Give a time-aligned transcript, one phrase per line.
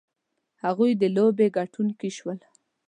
[0.63, 2.39] هغوی د لوبې ګټونکي شول.